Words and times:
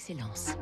d'excellence. 0.00 0.56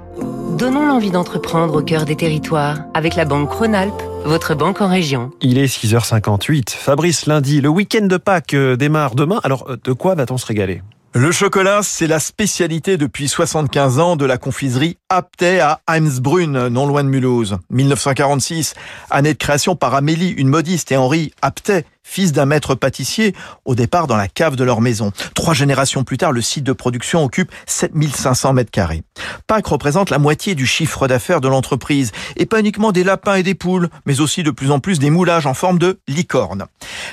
Donnons 0.59 0.87
l'envie 0.87 1.11
d'entreprendre 1.11 1.77
au 1.77 1.83
cœur 1.83 2.05
des 2.05 2.17
territoires 2.17 2.79
avec 2.95 3.15
la 3.15 3.25
Banque 3.25 3.53
Rhône-Alpes, 3.53 4.03
votre 4.25 4.55
banque 4.55 4.81
en 4.81 4.89
région. 4.89 5.31
Il 5.41 5.59
est 5.59 5.67
6h58. 5.67 6.71
Fabrice, 6.71 7.27
lundi, 7.27 7.61
le 7.61 7.69
week-end 7.69 8.07
de 8.07 8.17
Pâques 8.17 8.55
euh, 8.55 8.77
démarre 8.77 9.15
demain. 9.15 9.41
Alors, 9.45 9.71
euh, 9.71 9.77
de 9.83 9.93
quoi 9.93 10.15
va-t-on 10.15 10.39
se 10.39 10.47
régaler? 10.47 10.83
Le 11.15 11.33
chocolat, 11.33 11.81
c'est 11.83 12.07
la 12.07 12.21
spécialité 12.21 12.97
depuis 12.97 13.29
75 13.29 13.99
ans 13.99 14.17
de 14.17 14.27
la 14.27 14.37
confiserie 14.37 14.99
Aptay 15.09 15.59
à 15.59 15.81
Heimsbrunn, 15.89 16.69
non 16.69 16.87
loin 16.87 17.03
de 17.03 17.09
Mulhouse. 17.09 17.57
1946, 17.71 18.75
année 19.11 19.33
de 19.33 19.39
création 19.39 19.75
par 19.75 19.95
Amélie, 19.95 20.31
une 20.31 20.49
modiste, 20.49 20.93
et 20.93 20.99
Henri 20.99 21.33
Aptay, 21.41 21.87
fils 22.03 22.33
d'un 22.33 22.47
maître 22.47 22.75
pâtissier, 22.75 23.35
au 23.65 23.75
départ 23.75 24.07
dans 24.07 24.17
la 24.17 24.29
cave 24.29 24.57
de 24.57 24.65
leur 24.65 24.81
maison. 24.81 25.13
Trois 25.35 25.55
générations 25.55 26.05
plus 26.05 26.19
tard, 26.19 26.33
le 26.33 26.43
site 26.43 26.65
de 26.65 26.73
production 26.73 27.25
occupe 27.25 27.53
7500 27.67 28.53
mètres 28.53 28.71
carrés. 28.71 29.03
Pâques 29.47 29.67
représente 29.67 30.11
la 30.11 30.19
moitié 30.19 30.55
du 30.55 30.67
chiffre 30.67 31.09
d'affaires 31.09 31.41
de 31.41 31.49
l'entreprise, 31.49 32.13
et 32.37 32.47
pas 32.47 32.61
uniquement 32.61 32.93
des 32.93 33.05
lapins 33.05 33.37
et 33.37 33.43
des 33.43 33.55
poules, 33.55 33.89
mais 34.05 34.21
aussi 34.21 34.43
de 34.43 34.51
plus 34.51 34.71
en 34.71 34.79
plus 34.79 34.99
des 34.99 35.11
moulages 35.11 35.47
en 35.47 35.55
forme 35.55 35.79
de 35.79 36.01
licorne. 36.07 36.67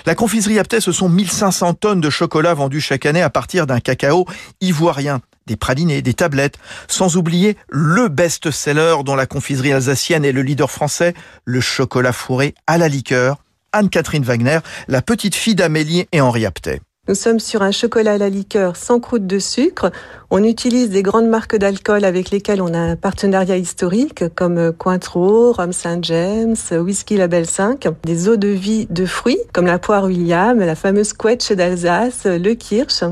La 0.06 0.14
confiserie 0.14 0.60
Aptay, 0.60 0.82
ce 0.82 0.92
sont 0.92 1.10
1500 1.10 1.74
tonnes 1.74 2.00
de 2.00 2.12
chocolat 2.12 2.54
vendues 2.54 2.80
chaque 2.80 3.08
année 3.08 3.24
à 3.24 3.32
partir 3.32 3.66
d'un 3.66 3.80
cacao 3.80 4.26
ivoirien 4.62 5.22
des 5.48 5.56
pralinés, 5.56 6.04
des 6.04 6.14
tablettes, 6.14 6.60
sans 6.88 7.18
oublier 7.18 7.58
le 7.70 8.08
best-seller 8.08 8.98
dont 9.04 9.16
la 9.16 9.26
confiserie 9.26 9.74
alsacienne 9.74 10.24
est 10.24 10.32
le 10.32 10.44
leader 10.44 10.70
français, 10.70 11.16
le 11.44 11.60
chocolat 11.60 12.14
fourré 12.14 12.54
à 12.68 12.78
la 12.78 12.88
liqueur, 12.88 13.38
Anne-Catherine 13.72 14.24
Wagner, 14.24 14.60
la 14.88 15.02
petite 15.02 15.36
fille 15.36 15.56
d'Amélie 15.56 16.08
et 16.12 16.22
Henri 16.22 16.46
Aptet. 16.46 16.82
Nous 17.08 17.14
sommes 17.14 17.40
sur 17.40 17.62
un 17.62 17.70
chocolat 17.70 18.14
à 18.14 18.18
la 18.18 18.30
liqueur 18.30 18.76
sans 18.76 19.00
croûte 19.00 19.28
de 19.28 19.38
sucre. 19.38 19.92
On 20.32 20.44
utilise 20.44 20.90
des 20.90 21.04
grandes 21.04 21.28
marques 21.28 21.56
d'alcool 21.56 22.04
avec 22.04 22.32
lesquelles 22.32 22.64
on 22.64 22.74
a 22.74 22.80
un 22.80 22.96
partenariat 22.96 23.58
historique 23.58 24.24
comme 24.34 24.74
Cointreau, 24.74 25.52
Rhum 25.52 25.72
Saint 25.72 26.00
James, 26.02 26.56
Whisky 26.72 27.18
Label 27.18 27.46
5, 27.46 27.90
des 28.04 28.28
eaux 28.28 28.38
de 28.38 28.48
vie 28.48 28.88
de 28.90 29.06
fruits 29.06 29.38
comme 29.54 29.68
la 29.68 29.78
poire 29.78 30.06
William, 30.06 30.58
la 30.58 30.74
fameuse 30.74 31.14
quetch 31.14 31.52
d'Alsace, 31.52 32.26
le 32.26 32.54
kirsch. 32.56 33.04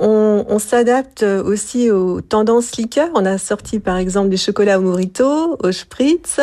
On, 0.00 0.46
on 0.48 0.58
s'adapte 0.58 1.22
aussi 1.22 1.90
aux 1.90 2.22
tendances 2.22 2.78
liqueurs. 2.78 3.10
On 3.14 3.26
a 3.26 3.36
sorti 3.36 3.80
par 3.80 3.98
exemple 3.98 4.30
des 4.30 4.38
chocolats 4.38 4.78
au 4.78 4.82
morito, 4.82 5.58
au 5.62 5.72
spritz. 5.72 6.40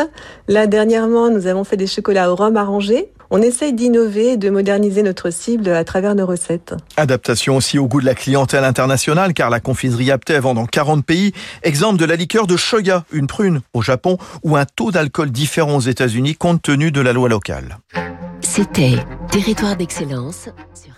Là 0.48 0.68
dernièrement, 0.68 1.32
nous 1.32 1.48
avons 1.48 1.64
fait 1.64 1.78
des 1.78 1.88
chocolats 1.88 2.32
au 2.32 2.36
rhum 2.36 2.56
arrangé. 2.56 3.10
On 3.36 3.42
essaye 3.42 3.74
d'innover 3.74 4.34
et 4.34 4.38
de 4.38 4.52
moderniser 4.52 5.02
notre 5.02 5.32
cible 5.32 5.70
à 5.70 5.84
travers 5.84 6.14
nos 6.14 6.28
recettes. 6.28 6.76
Adaptation 6.98 7.58
aussi 7.58 7.80
au 7.80 7.88
goût 7.88 8.00
de 8.00 8.06
la 8.06 8.14
clientèle 8.14 8.64
internationale, 8.64 9.34
car 9.34 9.50
la 9.50 9.60
confiserie 9.60 10.12
Apté 10.12 10.38
vend 10.38 10.54
dans 10.54 10.68
40 10.68 11.04
pays. 11.04 11.32
Exemple 11.64 11.98
de 11.98 12.06
la 12.06 12.16
liqueur 12.16 12.46
de 12.46 12.56
Shoga, 12.56 13.06
une 13.12 13.26
prune, 13.26 13.62
au 13.74 13.82
Japon, 13.82 14.20
ou 14.44 14.56
un 14.56 14.66
taux 14.66 14.92
d'alcool 14.92 15.32
différent 15.32 15.78
aux 15.78 15.82
États-Unis 15.82 16.36
compte 16.36 16.62
tenu 16.62 16.92
de 16.92 17.02
la 17.02 17.12
loi 17.12 17.28
locale. 17.28 17.80
C'était 18.42 19.00
Territoire 19.32 19.76
d'excellence 19.78 20.50
sur 20.76 20.94